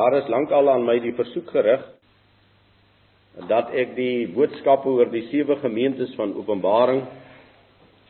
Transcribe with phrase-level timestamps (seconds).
[0.00, 1.82] Daar is lankal aan my die versoek gerig
[3.50, 7.02] dat ek die boodskap oor die sewe gemeentes van Openbaring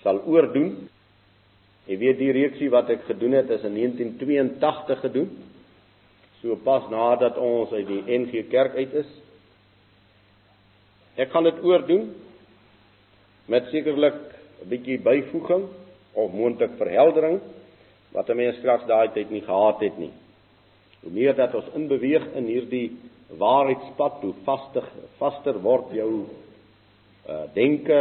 [0.05, 0.69] sal oordoen.
[1.91, 5.35] Jy weet die reeksie wat ek gedoen het is in 1982 gedoen.
[6.39, 9.11] So pas nadat ons uit die NG Kerk uit is.
[11.19, 12.07] Ek gaan dit oordoen
[13.51, 14.23] met sekerlik
[14.63, 15.66] 'n bietjie byvoeging
[16.15, 17.41] of moontlik verheldering
[18.15, 20.15] wat 'n mens krag daai tyd nie gehad het nie.
[21.01, 22.87] Hoe meer dat ons inbeweeg in hierdie
[23.41, 24.87] waarheidspad, hoe vaster
[25.21, 26.11] vaster word jou
[27.31, 28.01] uh denke,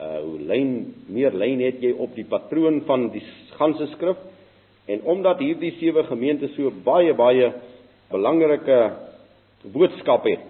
[0.00, 0.72] uh hoe lyn
[1.12, 3.24] meer lyn het jy op die patroon van die
[3.58, 4.20] ganse skrif.
[4.86, 7.52] En omdat hierdie sewe gemeentes so baie baie
[8.12, 8.78] belangrike
[9.72, 10.48] boodskap het,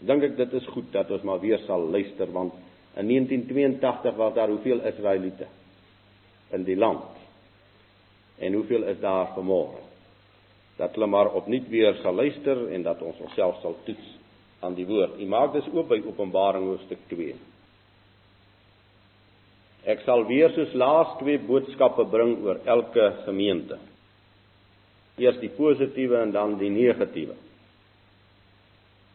[0.00, 2.56] dink ek dit is goed dat ons maar weer sal luister want
[2.98, 5.46] in 1982 was daar hoeveel Israeliete
[6.50, 7.04] in die land.
[8.38, 9.84] En hoeveel is daar vanmôre?
[10.78, 14.14] Dat hulle maar opnuut weer sal luister en dat ons onsself sal toets
[14.60, 15.18] aan die woord.
[15.18, 17.34] U maak dus oop by Openbaring hoofstuk 2.
[19.88, 23.78] Ek sal weer soos laas twee boodskappe bring oor elke gemeente.
[25.18, 27.34] Eers die positiewe en dan die negatiewe.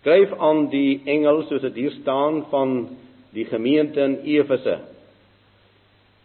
[0.04, 2.74] Skryf aan die engel soos dit hier staan van
[3.32, 4.82] die gemeente in Efese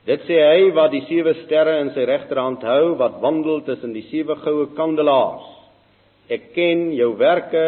[0.08, 4.06] Dit sê hy wat die sewe sterre in sy regterhand hou, wat wandel tussen die
[4.08, 5.44] sewe goue kandelaars.
[6.32, 7.66] Ek ken jou werke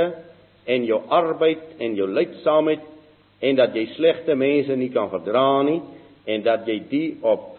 [0.65, 2.87] en jou arbeid en jou lydsaamheid
[3.45, 5.81] en dat jy slegte mense nie kan verdra nie
[6.33, 7.59] en dat jy die op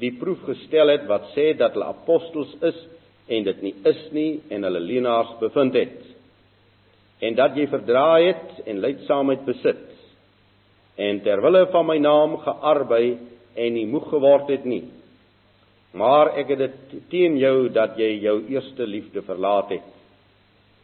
[0.00, 2.78] die proef gestel het wat sê dat hulle apostels is
[3.32, 6.00] en dit nie is nie en hulle leenaars bevind het.
[7.24, 9.84] En dat jy verdraai het en lydsaamheid besit
[11.00, 13.14] en ter wille van my naam gearbei
[13.54, 14.84] en nie moeg geword het nie.
[15.94, 19.90] Maar ek het dit teen jou dat jy jou eerste liefde verlaat het.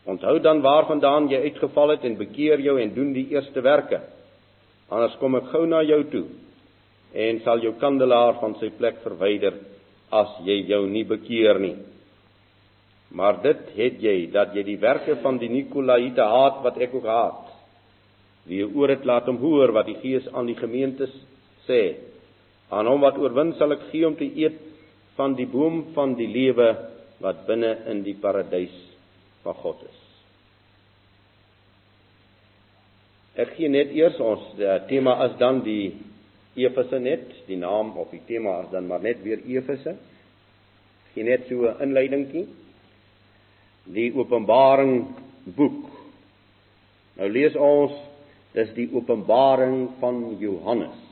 [0.07, 4.01] Onthou dan waarvandaan jy uitgeval het en bekeer jou en doen die eerste werke.
[4.91, 6.25] Anders kom ek gou na jou toe
[7.11, 9.57] en sal jou kandelaar van sy plek verwyder
[10.15, 11.77] as jy jou nie bekeer nie.
[13.11, 17.07] Maar dit het jy dat jy die werke van die Nikolaïte haat wat ek ook
[17.11, 17.49] haat.
[18.47, 21.13] Wie oor dit laat hom hoor wat die Gees aan die gemeentes
[21.67, 21.99] sê.
[22.71, 24.61] Aan hom wat oorwin sal ek gee om te eet
[25.19, 26.69] van die boom van die lewe
[27.21, 28.77] wat binne in die paradys
[29.45, 29.99] van God is.
[33.41, 35.93] Ek gee net eers ons uh, tema is dan die
[36.61, 39.95] Efese net, die naam of die tema is dan maar net weer Efese.
[41.15, 42.47] Gee net so 'n inleidingkie.
[43.85, 45.15] Die Openbaring
[45.57, 45.87] boek.
[47.17, 47.93] Nou lees ons
[48.53, 51.10] dis die Openbaring van Johannes.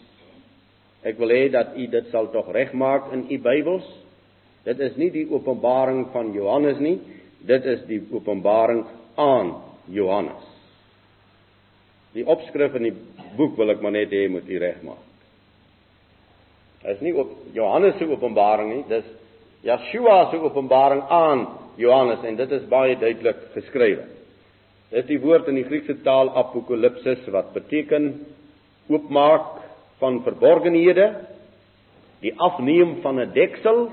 [1.07, 3.87] Ek wil hê dat u dit sal tog regmaak in u Bybels.
[4.67, 6.99] Dit is nie die openbaring van Johannes nie,
[7.47, 8.83] dit is die openbaring
[9.17, 9.55] aan
[9.87, 10.49] Johannes.
[12.17, 12.97] Die opskrif in die
[13.37, 15.05] boek wil ek maar net hê moet u regmaak.
[16.83, 19.07] Dit is nie op Johannes se openbaring nie, dis
[19.67, 21.47] Yeshua se openbaring aan
[21.79, 24.07] Johannes en dit is baie duidelik geskrywe.
[24.91, 28.13] Dit is die woord in die Griekse taal apokalipsis wat beteken
[28.89, 29.68] oopmaak
[29.99, 31.07] van verborgenhede,
[32.23, 33.89] die afneem van 'n deksel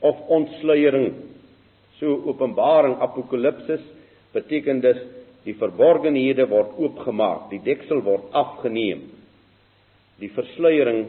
[0.00, 1.14] of ontsluiering.
[1.98, 3.80] So Openbaring Apokalipsis
[4.32, 4.98] beteken dus
[5.44, 9.10] die verborgenhede word oopgemaak, die deksel word afgeneem.
[10.18, 11.08] Die versluiering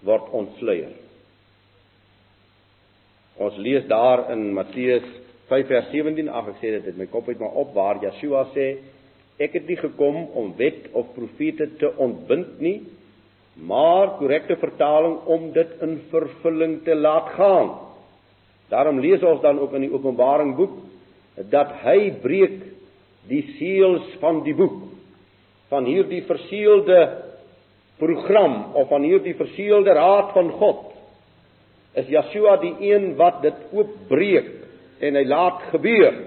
[0.00, 0.92] word ontsluier.
[3.36, 5.06] Ons lees daar in Matteus
[5.48, 8.46] 5 vers 17 af ek sê dit het my kop uit maar op waar Yeshua
[8.54, 8.66] sê
[9.42, 12.78] ek het nie gekom om wet of profete te ontbind nie
[13.54, 17.70] maar korrekte vertaling om dit in vervulling te laat gaan.
[18.72, 20.78] Daarom lees ons dan ook in die Openbaring boek
[21.52, 22.58] dat hy breek
[23.28, 24.80] die seels van die boek
[25.72, 26.98] van hierdie verseelde
[28.00, 30.90] program of van hierdie verseelde raad van God.
[31.96, 34.50] Is Yeshua die een wat dit oopbreek
[35.02, 36.20] en hy laat gebeur.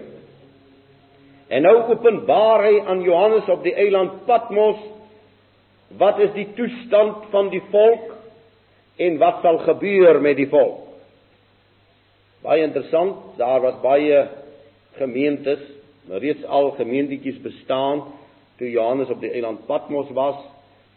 [1.49, 4.81] En nou openbaar hy aan Johannes op die eiland Patmos
[5.97, 8.11] wat is die toestand van die volk
[8.95, 10.81] en wat sal gebeur met die volk?
[12.45, 14.27] Baie interessant, daar was baie
[14.99, 15.61] gemeentes,
[16.09, 18.05] reeds al gemeentetjies bestaan
[18.59, 20.37] toe Johannes op die eiland Patmos was,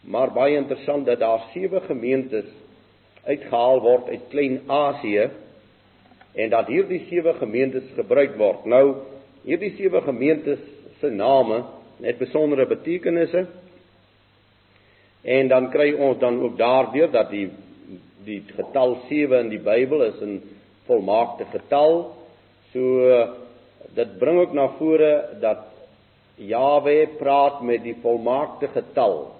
[0.06, 2.50] maar baie interessant dat daar sewe gemeentes
[3.24, 5.28] uitgehaal word uit Klein-Asië
[6.38, 8.64] en dat hierdie sewe gemeentes gebruik word.
[8.64, 8.84] Nou,
[9.48, 10.60] hierdie sewe gemeentes
[11.00, 11.64] se name
[12.04, 13.46] het besondere betekenisse
[15.28, 17.48] En dan kry ons dan ook daardeur dat die
[18.28, 20.40] die getal 7 in die Bybel is 'n
[20.86, 22.12] volmaakte getal.
[22.72, 22.80] So
[23.94, 25.64] dit bring ook na vore dat
[26.36, 29.32] Jawe praat met die volmaakte getal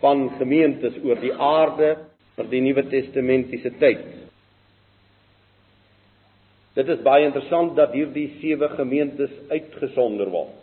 [0.00, 1.96] van gemeentes oor die aarde
[2.36, 4.04] vir die Nuwe Testamentiese tyd.
[6.74, 10.60] Dit is baie interessant dat hierdie sewe gemeentes uitgesonder word.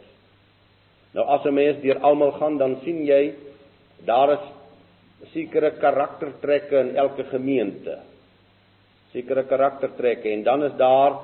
[1.13, 3.33] Nou as 'n mens deur almal gaan, dan sien jy
[4.05, 4.45] daar is
[5.33, 7.97] sekere karaktertrekke in elke gemeente.
[9.11, 11.17] Sekere karaktertrekke en dan is daar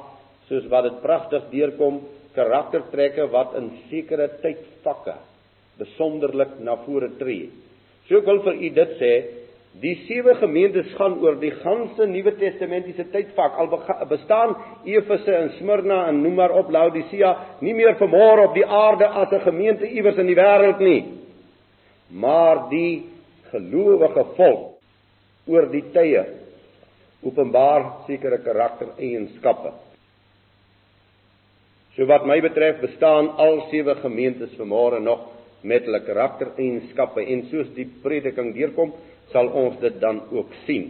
[0.47, 2.01] soos wat dit pragtig deurkom,
[2.33, 5.15] karaktertrekke wat in sekere tydvakke
[5.77, 7.49] besonderlik na vore tree.
[8.07, 9.13] So ek wil vir u dit sê,
[9.81, 13.55] die sewe gemeentes gaan oor die ganse Nuwe Testamentiese tydvak.
[13.57, 13.71] Al
[14.09, 14.53] bestaan
[14.85, 17.33] Efese en Smyrna en noem maar op Laodicea
[17.65, 21.22] nie meer vermoor op die aarde as 'n gemeente iewers in die wêreld nie.
[22.13, 23.09] Maar die
[23.51, 24.69] gelowige volk
[25.49, 26.23] oor die tye
[27.23, 29.71] openbaar sekere karaktereienskappe.
[31.95, 35.29] So wat my betref bestaan al sewe gemeentes vanmôre nog
[35.63, 38.91] met hulle karaktereienskappe en soos die prediking deurkom,
[39.31, 40.89] sal ons dit dan ook sien.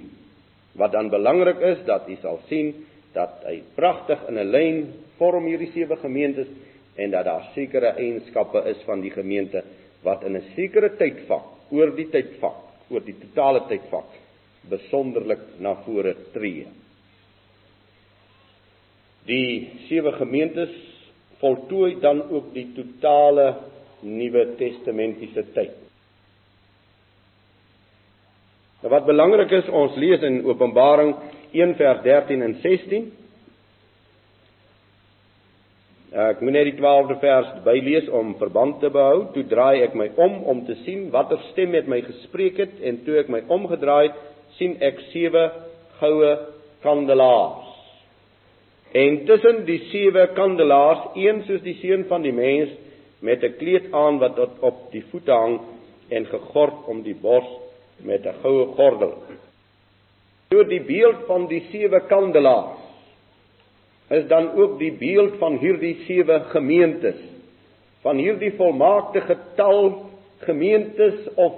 [0.79, 2.73] Wat dan belangrik is dat jy sal sien
[3.13, 4.77] dat hy pragtig in 'n lyn
[5.19, 6.47] vorm hierdie sewe gemeentes
[6.95, 9.63] en dat daar sekere eienskappe is van die gemeente
[10.03, 14.09] wat in 'n sekere tydvak, oor die tydvak, oor die totale tydvak
[14.69, 16.67] besonderlik na vore tree.
[19.25, 20.71] Die sewe gemeentes
[21.39, 23.55] voltooi dan ook die totale
[24.03, 25.79] Nuwe Testamentiese tyd.
[28.83, 31.13] Nou wat belangrik is, ons lees in Openbaring
[31.55, 33.05] 1 vers 13 en 16.
[36.13, 39.31] Ek moet net die 12de vers bylees om verband te behou.
[39.33, 42.99] Toe draai ek my om om te sien watter stem met my gespreek het en
[43.05, 44.19] toe ek my omgedraai het,
[44.59, 45.47] sien ek sewe
[45.97, 46.35] goue
[46.85, 47.71] kandelaars.
[48.93, 52.69] En tussen die sewe kandelaars, een soos die seun van die mens
[53.25, 55.59] met 'n kleed aan wat tot op die voete hang
[56.09, 57.49] en gegord om die bors
[58.05, 59.17] met 'n goue gordel.
[60.49, 62.82] Deur die beeld van die sewe kandelaars
[64.09, 67.21] is dan ook die beeld van hierdie sewe gemeentes
[68.03, 70.09] van hierdie volmaakte getal
[70.43, 71.53] gemeentes of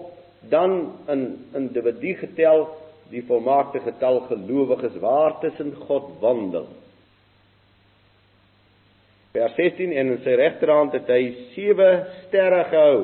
[0.49, 1.23] dan in
[1.57, 2.67] individu getel
[3.09, 6.67] die volmaakte getal gelowiges waar tussen God wandel.
[9.33, 11.23] Vers 16 en in sy regterhand het hy
[11.55, 11.89] sewe
[12.27, 12.99] sterre gehou.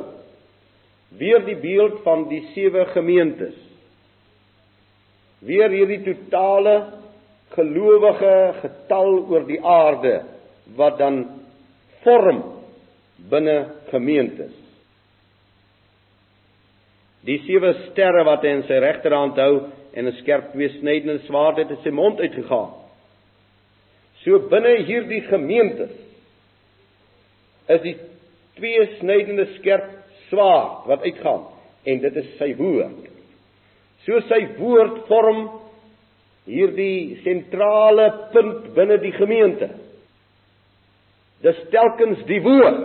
[1.17, 3.57] Weer die beeld van die sewe gemeentes.
[5.41, 6.75] Weer hierdie totale
[7.55, 10.15] gelowige getal oor die aarde
[10.77, 11.23] wat dan
[12.03, 12.41] vorm
[13.29, 13.57] binne
[13.91, 14.53] gemeentes.
[17.27, 19.55] Die sewe sterre wat hy in sy regterhand hou
[19.93, 22.71] en 'n skerp tweesnydende swaard het in sy mond uitgegaan.
[24.23, 25.93] So binne hierdie gemeentes
[27.67, 27.97] is die
[28.57, 29.89] twee snydende skerp
[30.29, 31.45] swaard wat uitgaan
[31.83, 33.09] en dit is sy woord.
[34.05, 35.49] So sy woord vorm
[36.49, 39.69] hierdie sentrale punt binne die gemeente.
[41.41, 42.81] Dis telkens die woord.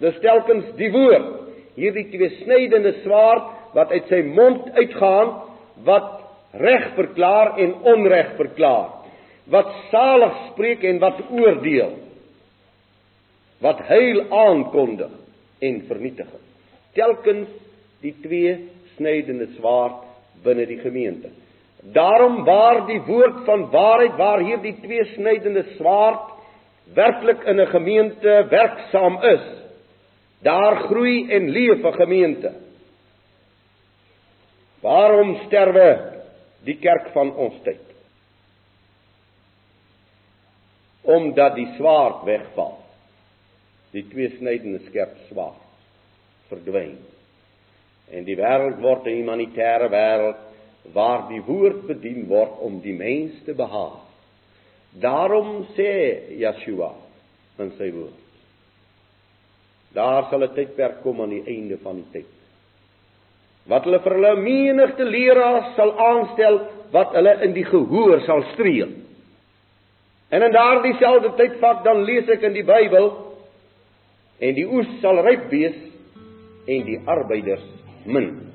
[0.00, 1.32] Dis telkens die woord.
[1.76, 5.34] Hierdie twee snydende swaard wat uit sy mond uitgaan
[5.86, 6.16] wat
[6.60, 8.96] reg verklaar en onreg verklaar.
[9.50, 11.98] Wat salig spreek en wat oordeel
[13.60, 15.12] wat heil aankondig
[15.60, 16.44] en vernietiging.
[16.96, 17.50] Telkens
[18.00, 18.54] die twee
[18.96, 20.06] snydende swaard
[20.44, 21.28] binne die gemeente.
[21.82, 26.28] Daarom waar die woord van waarheid waar hierdie twee snydende swaard
[26.94, 29.46] werklik in 'n gemeente werksaam is,
[30.42, 32.52] daar groei en leef 'n gemeente.
[34.80, 36.20] Waarom sterwe
[36.64, 37.86] die kerk van ons tyd?
[41.02, 42.78] Omdat die swaard wegval
[43.90, 45.66] die twee snydende skerp swaard
[46.48, 46.98] verdwyn.
[48.10, 50.49] En die wêreld word 'n humanitêre wêreld
[50.92, 54.00] waar die woord bedien word om die mens te behaag.
[55.00, 55.92] Daarom sê
[56.40, 56.90] Yeshua
[57.62, 58.18] in sy woord.
[59.94, 62.30] Daar sal 'n tydperk kom aan die einde van die tyd.
[63.66, 66.60] Wat hulle vir hulle menigte leraars sal aanstel
[66.90, 68.88] wat hulle in die gehoor sal streel.
[70.30, 73.10] En in daardie selfde tydvak dan lees ek in die Bybel
[74.40, 75.76] en die oes sal ryp wees
[76.66, 77.66] en die arbeiders
[78.04, 78.49] min.